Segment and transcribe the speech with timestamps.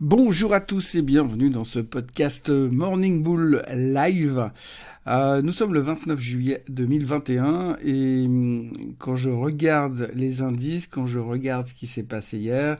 [0.00, 4.50] Bonjour à tous et bienvenue dans ce podcast Morning Bull Live.
[5.06, 11.06] Euh, nous sommes le 29 juillet 2021 et hum, quand je regarde les indices, quand
[11.06, 12.76] je regarde ce qui s'est passé hier,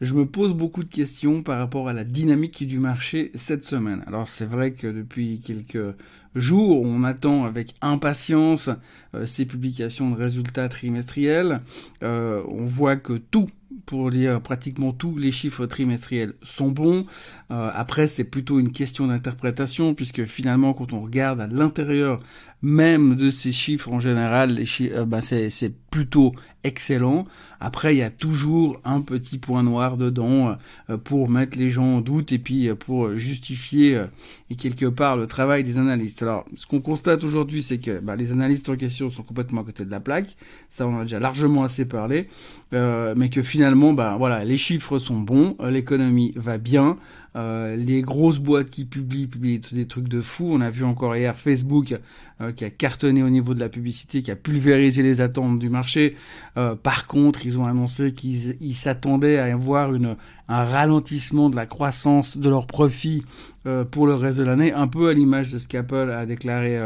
[0.00, 4.02] je me pose beaucoup de questions par rapport à la dynamique du marché cette semaine.
[4.08, 5.94] Alors c'est vrai que depuis quelques
[6.34, 8.68] jours, on attend avec impatience
[9.14, 11.60] euh, ces publications de résultats trimestriels.
[12.02, 13.48] Euh, on voit que tout
[13.88, 17.06] pour dire pratiquement tous les chiffres trimestriels sont bons.
[17.50, 22.20] Euh, après, c'est plutôt une question d'interprétation, puisque finalement, quand on regarde à l'intérieur
[22.60, 26.34] même de ces chiffres en général, les chiffres, bah, c'est plutôt
[26.64, 27.26] excellent.
[27.60, 30.56] Après, il y a toujours un petit point noir dedans
[30.90, 34.00] euh, pour mettre les gens en doute et puis euh, pour justifier
[34.50, 36.22] et quelque part le travail des analystes.
[36.22, 39.64] Alors, ce qu'on constate aujourd'hui, c'est que bah, les analystes en question sont complètement à
[39.64, 40.36] côté de la plaque.
[40.68, 42.28] Ça, on en a déjà largement assez parlé,
[42.72, 46.98] mais que finalement, bah, voilà, les chiffres sont bons, l'économie va bien.
[47.36, 50.48] Euh, les grosses boîtes qui publient, publient des trucs de fou.
[50.50, 51.98] On a vu encore hier Facebook
[52.40, 55.68] euh, qui a cartonné au niveau de la publicité, qui a pulvérisé les attentes du
[55.68, 56.16] marché.
[56.56, 60.16] Euh, par contre, ils ont annoncé qu'ils s'attendaient à avoir une,
[60.48, 63.24] un ralentissement de la croissance de leurs profits
[63.90, 66.78] pour le reste de l'année, un peu à l'image de ce qu'Apple a déclaré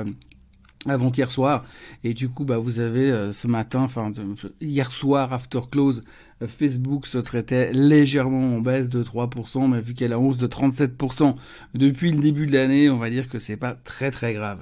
[0.89, 1.65] avant-hier soir.
[2.03, 4.11] Et du coup, bah, vous avez ce matin, enfin
[4.61, 6.03] hier soir, after close,
[6.47, 11.35] Facebook se traitait légèrement en baisse de 3%, mais vu qu'elle a hausse de 37%
[11.75, 14.59] depuis le début de l'année, on va dire que c'est pas très très grave.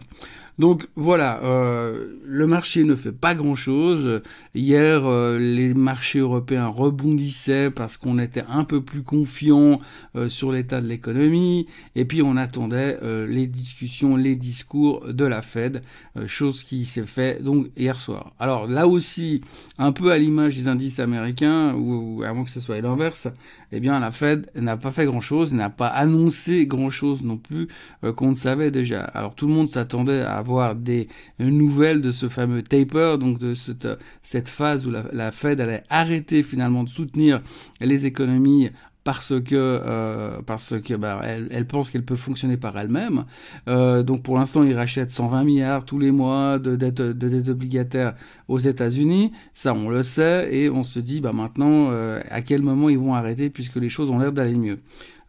[0.60, 4.20] Donc voilà, euh, le marché ne fait pas grand-chose.
[4.54, 9.80] Hier, euh, les marchés européens rebondissaient parce qu'on était un peu plus confiant
[10.16, 11.66] euh, sur l'état de l'économie,
[11.96, 15.82] et puis on attendait les discussions, les discours de la Fed,
[16.26, 18.32] chose qui s'est fait donc hier soir.
[18.38, 19.40] Alors là aussi,
[19.78, 23.28] un peu à l'image des indices américains, ou, avant que ce soit l'inverse,
[23.72, 27.68] eh bien la Fed n'a pas fait grand-chose, n'a pas annoncé grand-chose non plus
[28.16, 29.00] qu'on ne savait déjà.
[29.00, 33.54] Alors tout le monde s'attendait à avoir des nouvelles de ce fameux taper, donc de
[33.54, 33.88] cette,
[34.22, 37.42] cette phase où la, Fed allait arrêter finalement de soutenir
[37.80, 38.70] les économies
[39.04, 43.24] parce que euh, parce que bah, elle, elle pense qu'elle peut fonctionner par elle-même.
[43.68, 48.14] Euh, donc pour l'instant, ils rachètent 120 milliards tous les mois de dettes de obligataires
[48.48, 49.32] aux États-Unis.
[49.52, 52.98] Ça, on le sait et on se dit bah maintenant euh, à quel moment ils
[52.98, 54.80] vont arrêter puisque les choses ont l'air d'aller mieux.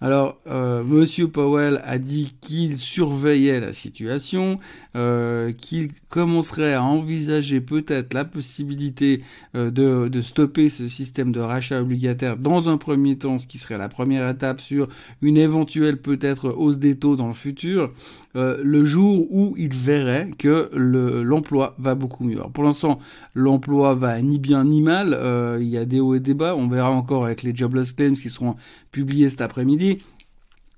[0.04, 4.58] Alors, euh, Monsieur Powell a dit qu'il surveillait la situation,
[4.96, 9.22] euh, qu'il commencerait à envisager peut-être la possibilité
[9.56, 13.60] euh, de, de, stopper ce système de rachat obligataire dans un premier temps, ce qui
[13.60, 14.90] serait la première étape sur
[15.22, 17.92] une éventuelle peut-être hausse des taux dans le futur,
[18.38, 22.38] euh, le jour où il verrait que l'emploi va beaucoup mieux.
[22.38, 23.00] Alors, pour l'instant,
[23.36, 26.56] l'emploi va ni bien ni mal, euh, il y a des hauts et des bas,
[26.56, 28.56] on verra encore avec les jobless claims qui seront
[28.92, 30.04] publiés cet après-midi.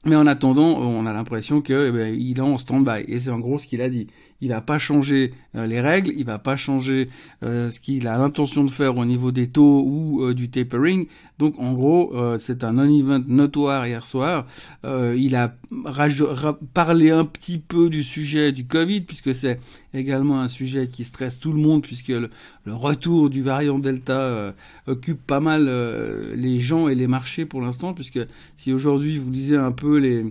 [0.05, 3.05] Mais en attendant, on a l'impression que eh ben, il est en stand-by.
[3.07, 4.07] Et c'est en gros ce qu'il a dit.
[4.41, 7.07] Il va pas changer euh, les règles, il va pas changer
[7.43, 11.07] euh, ce qu'il a l'intention de faire au niveau des taux ou euh, du tapering.
[11.39, 14.45] Donc en gros, c'est un non-event notoire hier soir.
[14.85, 15.55] il a
[16.73, 19.59] parlé un petit peu du sujet du Covid, puisque c'est
[19.93, 22.29] également un sujet qui stresse tout le monde, puisque le,
[22.65, 24.53] le retour du variant Delta
[24.85, 25.65] occupe pas mal
[26.35, 28.19] les gens et les marchés pour l'instant, puisque
[28.55, 30.25] si aujourd'hui vous lisez un peu les,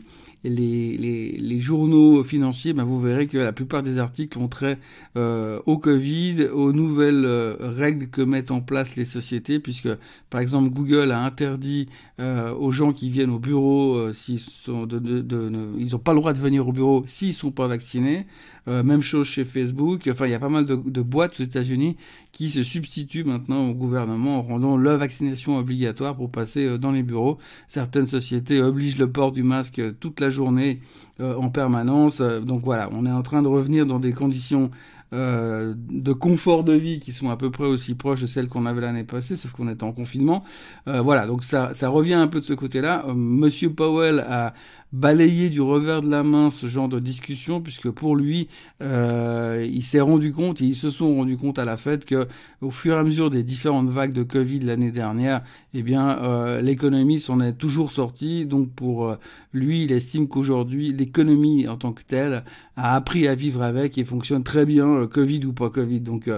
[0.45, 4.79] les, les, les journaux financiers, ben vous verrez que la plupart des articles ont trait
[5.17, 9.89] euh, au Covid, aux nouvelles euh, règles que mettent en place les sociétés, puisque
[10.31, 11.89] par exemple Google a interdit
[12.21, 15.99] euh, aux gens qui viennent au bureau, euh, s'ils sont de, de, de, ils n'ont
[15.99, 18.27] pas le droit de venir au bureau s'ils sont pas vaccinés.
[18.69, 20.09] Euh, même chose chez Facebook.
[20.09, 21.97] Enfin, il y a pas mal de, de boîtes aux États-Unis
[22.31, 27.03] qui se substituent maintenant au gouvernement en rendant la vaccination obligatoire pour passer dans les
[27.03, 27.39] bureaux.
[27.67, 30.81] Certaines sociétés obligent le port du masque toute la journée
[31.21, 32.21] en permanence.
[32.21, 34.71] donc voilà, on est en train de revenir dans des conditions
[35.13, 38.65] euh, de confort de vie qui sont à peu près aussi proches de celles qu'on
[38.65, 40.43] avait l'année passée, sauf qu'on était en confinement.
[40.89, 43.05] Euh, voilà, donc ça, ça revient un peu de ce côté-là.
[43.07, 44.55] Euh, Monsieur Powell a
[44.93, 48.49] balayé du revers de la main ce genre de discussion, puisque pour lui,
[48.83, 52.29] euh, il s'est rendu compte, et ils se sont rendus compte à la fête que,
[52.61, 55.43] au fur et à mesure des différentes vagues de Covid l'année dernière,
[55.73, 58.45] eh bien, euh, l'économie s'en est toujours sortie.
[58.45, 59.17] Donc, pour euh,
[59.55, 62.45] lui, il estime qu'aujourd'hui, l'économie en tant que telle
[62.77, 66.01] a appris à vivre avec et fonctionne très bien, euh, Covid ou pas Covid.
[66.01, 66.29] Donc,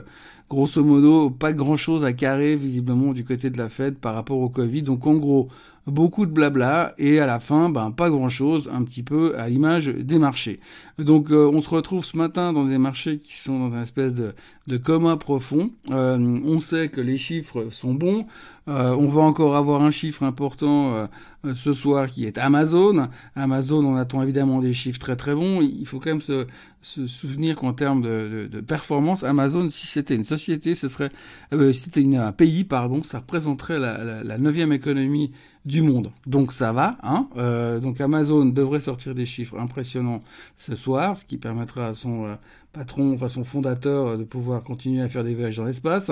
[0.49, 4.39] grosso modo, pas grand chose à carrer visiblement du côté de la Fed par rapport
[4.39, 4.83] au Covid.
[4.83, 5.49] Donc, en gros,
[5.87, 9.87] beaucoup de blabla et à la fin, ben, pas grand-chose, un petit peu à l'image
[9.87, 10.61] des marchés.
[10.99, 14.15] Donc euh, on se retrouve ce matin dans des marchés qui sont dans une espèce
[14.15, 14.35] de,
[14.79, 15.71] coma profond.
[15.91, 18.27] Euh, on sait que les chiffres sont bons.
[18.67, 21.09] on va encore avoir un chiffre important
[21.55, 23.09] ce soir qui est Amazon.
[23.37, 25.61] Amazon, on attend évidemment des chiffres très très bons.
[25.61, 26.47] Il faut quand même se,
[26.83, 31.11] se souvenir qu'en termes de, performance, Amazon, si c'était une société, ce serait,
[31.53, 35.33] euh, si c'était un pays, pardon, ça représenterait la neuvième économie
[35.65, 36.13] du monde.
[36.27, 37.29] Donc ça va, hein.
[37.37, 40.23] Euh, donc Amazon devrait sortir des chiffres impressionnants
[40.57, 42.35] ce soir, ce qui permettra à son euh,
[42.75, 46.11] patron, enfin fondateur, euh, de pouvoir continuer à faire des voyages dans l'espace.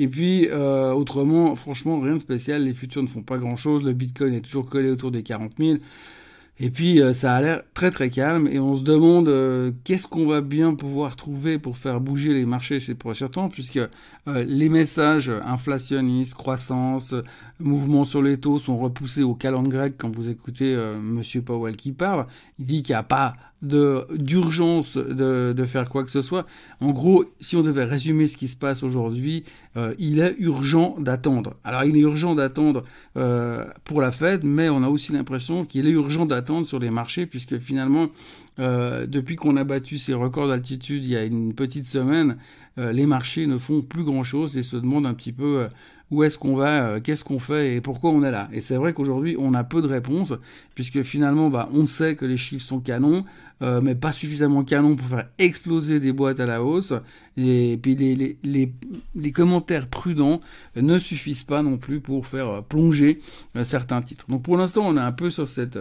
[0.00, 2.64] Et puis euh, autrement, franchement, rien de spécial.
[2.64, 3.84] Les futurs ne font pas grand-chose.
[3.84, 5.78] Le Bitcoin est toujours collé autour des 40 000.
[6.60, 9.32] Et puis euh, ça a l'air très très calme et on se demande
[9.84, 13.78] qu'est-ce qu'on va bien pouvoir trouver pour faire bouger les marchés chez prochains temps puisque
[14.28, 17.14] euh, les messages inflationnistes, croissance,
[17.58, 21.92] mouvement sur les taux sont repoussés au calendrier grec quand vous écoutez Monsieur Powell qui
[21.92, 22.26] parle.
[22.58, 26.46] Il dit qu'il n'y a pas de d'urgence de, de, faire quoi que ce soit.
[26.80, 29.44] En gros, si on devait résumer ce qui se passe aujourd'hui,
[29.76, 31.54] euh, il est urgent d'attendre.
[31.64, 32.84] Alors il est urgent d'attendre
[33.16, 36.90] euh, pour la Fed, mais on a aussi l'impression qu'il est urgent d'attendre sur les
[36.90, 38.08] marchés, puisque finalement,
[38.60, 42.67] euh, depuis qu'on a battu ces records d'altitude il y a une petite semaine, euh,
[42.78, 45.68] les marchés ne font plus grand-chose et se demandent un petit peu euh,
[46.10, 48.48] où est-ce qu'on va, euh, qu'est-ce qu'on fait et pourquoi on est là.
[48.52, 50.32] Et c'est vrai qu'aujourd'hui, on a peu de réponses,
[50.74, 53.24] puisque finalement, bah, on sait que les chiffres sont canons,
[53.60, 56.92] euh, mais pas suffisamment canons pour faire exploser des boîtes à la hausse.
[57.36, 58.38] Et puis les,
[59.14, 60.40] les commentaires prudents
[60.76, 63.20] ne suffisent pas non plus pour faire plonger
[63.64, 64.26] certains titres.
[64.28, 65.78] Donc pour l'instant, on est un peu sur cette...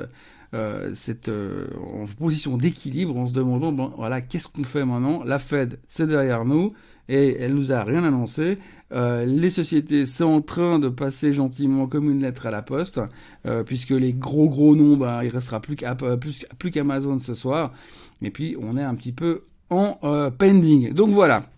[0.53, 5.21] Euh, cette euh, en position d'équilibre en se demandant bon voilà qu'est-ce qu'on fait maintenant?
[5.25, 6.71] La Fed c'est derrière nous
[7.09, 8.57] et elle nous a rien annoncé.
[8.93, 13.01] Euh, les sociétés sont en train de passer gentiment comme une lettre à la poste,
[13.45, 15.75] euh, puisque les gros gros noms, bah, il restera plus
[16.71, 17.73] qu'Amazon ce soir.
[18.21, 20.93] Et puis on est un petit peu en euh, pending.
[20.93, 21.49] Donc voilà.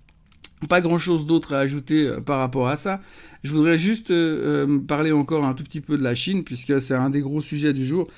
[0.68, 3.02] Pas grand chose d'autre à ajouter euh, par rapport à ça.
[3.44, 6.82] Je voudrais juste euh, euh, parler encore un tout petit peu de la Chine, puisque
[6.82, 8.10] c'est un des gros sujets du jour,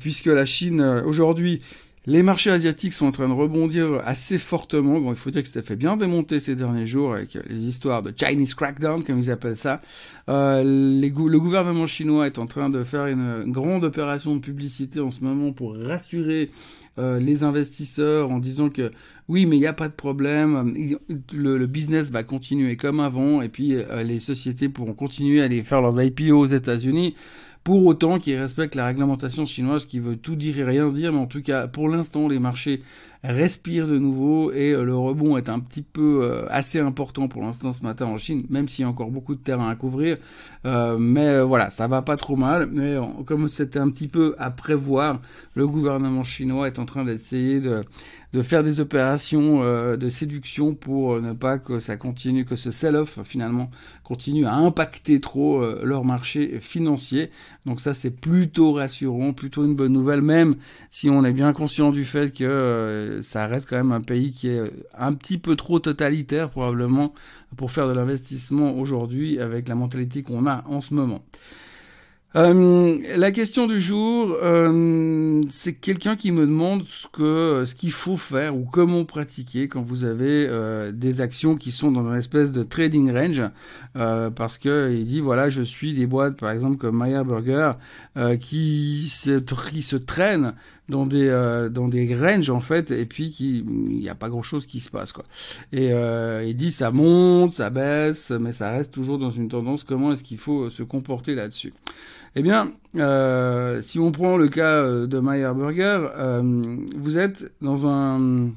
[0.00, 1.62] puisque la Chine aujourd'hui
[2.06, 5.00] les marchés asiatiques sont en train de rebondir assez fortement.
[5.00, 8.02] Bon, il faut dire que c'était fait bien démonter ces derniers jours avec les histoires
[8.02, 9.80] de Chinese crackdown, comme ils appellent ça.
[10.28, 15.10] Euh, le gouvernement chinois est en train de faire une grande opération de publicité en
[15.10, 16.50] ce moment pour rassurer
[16.98, 18.92] euh, les investisseurs en disant que
[19.28, 20.74] oui, mais il n'y a pas de problème,
[21.32, 25.44] le, le, business va continuer comme avant et puis euh, les sociétés pourront continuer à
[25.46, 27.16] aller faire leurs IPO aux États-Unis
[27.66, 31.18] pour autant qu'ils respectent la réglementation chinoise qui veut tout dire et rien dire, mais
[31.18, 32.80] en tout cas, pour l'instant, les marchés
[33.24, 37.42] respirent de nouveau et euh, le rebond est un petit peu euh, assez important pour
[37.42, 40.18] l'instant ce matin en Chine, même s'il y a encore beaucoup de terrain à couvrir.
[40.64, 42.68] Euh, mais voilà, ça va pas trop mal.
[42.72, 45.20] Mais comme c'était un petit peu à prévoir,
[45.54, 47.84] le gouvernement chinois est en train d'essayer de,
[48.32, 49.60] de faire des opérations
[49.96, 53.70] de séduction pour ne pas que ça continue, que ce sell-off finalement
[54.02, 57.30] continue à impacter trop leur marché financier.
[57.64, 60.56] Donc ça c'est plutôt rassurant, plutôt une bonne nouvelle, même
[60.90, 64.48] si on est bien conscient du fait que ça reste quand même un pays qui
[64.48, 64.62] est
[64.96, 67.14] un petit peu trop totalitaire probablement
[67.56, 71.22] pour faire de l'investissement aujourd'hui avec la mentalité qu'on a en ce moment.
[72.36, 78.54] Euh, la question du jour, euh, c'est quelqu'un qui me demande ce qu'il faut faire
[78.54, 82.62] ou comment pratiquer quand vous avez euh, des actions qui sont dans une espèce de
[82.62, 83.40] trading range,
[83.96, 87.72] euh, parce que il dit voilà, je suis des boîtes par exemple comme Meyer Burger
[88.18, 89.38] euh, qui se
[89.70, 90.52] qui se traînent
[90.88, 94.28] dans des euh, dans des ranges en fait et puis qui il n'y a pas
[94.28, 95.24] grand chose qui se passe quoi.
[95.72, 95.90] Et
[96.46, 99.84] il dit ça monte ça baisse mais ça reste toujours dans une tendance.
[99.84, 101.72] Comment est-ce qu'il faut se comporter là-dessus?
[102.38, 107.50] Eh bien, euh, si on prend le cas euh, de Meyer Burger, euh, vous êtes
[107.62, 108.50] dans un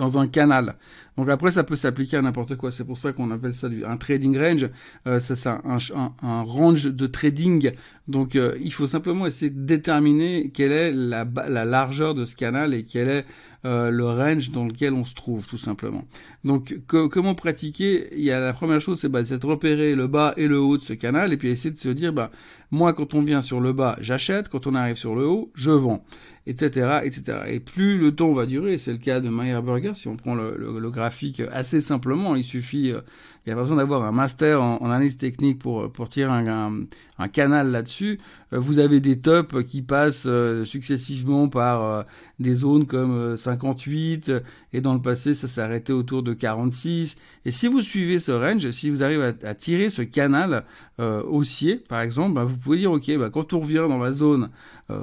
[0.00, 0.76] dans un canal.
[1.16, 2.70] Donc après, ça peut s'appliquer à n'importe quoi.
[2.70, 4.70] C'est pour ça qu'on appelle ça un trading range.
[5.06, 7.72] Euh, c'est un, range de trading.
[8.08, 12.34] Donc euh, il faut simplement essayer de déterminer quelle est la, la largeur de ce
[12.34, 13.24] canal et quel est
[13.64, 16.04] euh, le range dans lequel on se trouve, tout simplement.
[16.44, 18.08] Donc comment pratiquer?
[18.12, 20.78] Il y a la première chose, c'est bah, de repérer le bas et le haut
[20.78, 22.30] de ce canal et puis essayer de se dire, bah
[22.70, 24.48] moi quand on vient sur le bas, j'achète.
[24.48, 26.04] Quand on arrive sur le haut, je vends
[26.46, 27.38] etc., etc.
[27.48, 30.34] Et plus le temps va durer, c'est le cas de Meyer Burger, si on prend
[30.34, 33.02] le graphique assez simplement, il suffit, euh,
[33.44, 37.28] il n'y a pas besoin d'avoir un master en, analyse technique pour, pour tirer un,
[37.32, 38.18] canal là-dessus.
[38.52, 42.02] Euh, vous avez des tops qui passent euh, successivement par euh,
[42.38, 44.32] des zones comme 58,
[44.72, 47.16] et dans le passé, ça arrêté autour de 46.
[47.44, 50.64] Et si vous suivez ce range, si vous arrivez à, tirer ce canal
[50.98, 54.50] haussier, par exemple, bah, vous pouvez dire, OK, bah, quand on revient dans la zone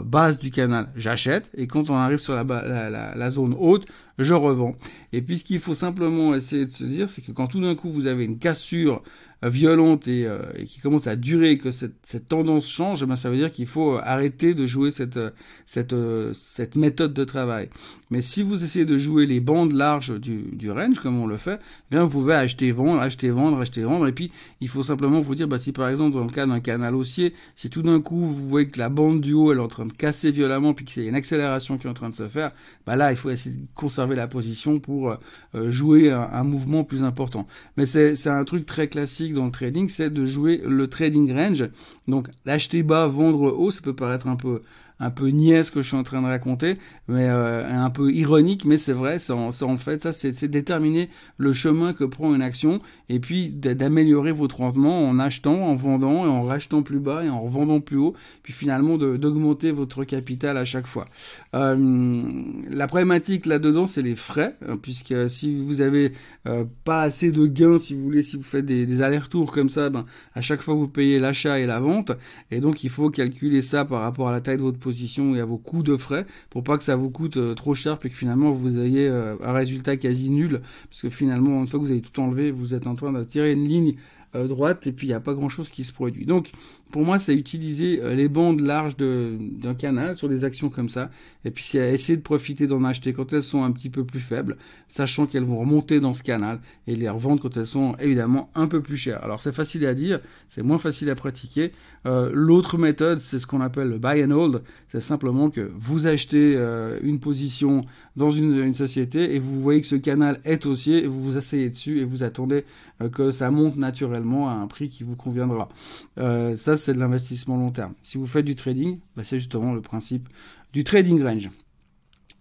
[0.04, 3.88] base du canal, j'achète, et quand on arrive sur la zone haute,
[4.20, 4.76] je revends.
[5.14, 7.76] Et puis ce qu'il faut simplement essayer de se dire, c'est que quand tout d'un
[7.76, 9.04] coup vous avez une cassure
[9.44, 10.28] violente et,
[10.66, 13.68] qui commence à durer, que cette, cette tendance change, eh ben ça veut dire qu'il
[13.68, 15.20] faut arrêter de jouer cette,
[15.66, 15.96] cette,
[16.34, 17.70] cette méthode de travail.
[18.10, 21.38] Mais si vous essayez de jouer les bandes larges du, du range, comme on le
[21.38, 24.84] fait, eh bien vous pouvez acheter, vendre, acheter, vendre, acheter, vendre, et puis il faut
[24.84, 27.82] simplement vous dire, bah, si par exemple dans le cas d'un canal haussier, si tout
[27.82, 30.32] d'un coup vous voyez que la bande du haut elle est en train de casser
[30.32, 32.52] violemment, puis qu'il y a une accélération qui est en train de se faire,
[32.86, 35.18] bah là il faut essayer de conserver la position pour
[35.56, 37.46] euh, jouer un, un, mouvement plus important.
[37.76, 41.70] Mais c'est un truc très classique dans le trading, c'est de jouer le trading range.
[42.08, 44.62] Donc acheter bas, vendre haut, ça peut paraître un peu
[45.00, 46.78] un peu niais ce que je suis en train de raconter,
[47.08, 51.54] mais euh, un peu ironique, mais c'est vrai, ça en, fait, ça c'est déterminer le
[51.54, 56.30] chemin que prend une action et puis d'améliorer votre rendement en achetant, en vendant et
[56.30, 60.66] en rachetant plus bas et en revendant plus haut, puis finalement d'augmenter votre capital à
[60.66, 61.08] chaque fois.
[61.54, 62.24] Euh,
[62.70, 66.14] la problématique là-dedans, c'est les frais, hein, puisque si vous avez
[66.48, 69.70] euh, pas assez de gains, si vous voulez, si vous faites des, des allers-retours comme
[69.70, 72.12] ça, ben, à chaque fois vous payez l'achat et la vente,
[72.52, 75.46] et donc il faut calculer ça par rapport à la taille de votre et à
[75.46, 78.16] vos coûts de frais, pour pas que ça vous coûte euh, trop cher, puis que
[78.16, 82.02] finalement vous ayez un résultat quasi nul, parce que finalement, une fois que vous avez
[82.02, 83.96] tout enlevé, vous êtes en train de tirer une ligne
[84.36, 86.26] euh, droite et puis il n'y a pas grand chose qui se produit.
[86.26, 86.52] Donc
[86.90, 91.10] pour moi c'est utiliser euh, les bandes larges d'un canal sur des actions comme ça
[91.46, 94.20] et puis c'est essayer de profiter d'en acheter quand elles sont un petit peu plus
[94.20, 94.58] faibles,
[94.90, 98.68] sachant qu'elles vont remonter dans ce canal et les revendre quand elles sont évidemment un
[98.68, 99.24] peu plus chères.
[99.24, 101.72] Alors c'est facile à dire, c'est moins facile à pratiquer.
[102.06, 106.08] Euh, l'autre méthode c'est ce qu'on appelle le buy and hold, c'est simplement que vous
[106.08, 106.58] achetez
[107.02, 111.22] une position dans une, société et vous voyez que ce canal est haussier et vous
[111.22, 112.66] vous asseyez dessus et vous attendez
[113.12, 115.70] que ça monte naturellement à un prix qui vous conviendra.
[116.18, 117.94] Euh, c'est de l'investissement long terme.
[118.02, 120.30] Si vous faites du trading, bah, c'est justement le principe
[120.74, 121.50] du trading range.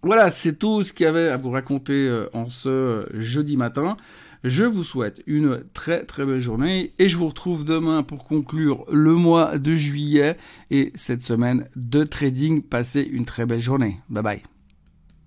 [0.03, 3.97] Voilà, c'est tout ce qu'il y avait à vous raconter euh, en ce jeudi matin.
[4.43, 8.85] Je vous souhaite une très très belle journée et je vous retrouve demain pour conclure
[8.91, 10.37] le mois de juillet
[10.69, 12.61] et cette semaine de trading.
[12.61, 13.99] Passez une très belle journée.
[14.09, 14.56] Bye bye.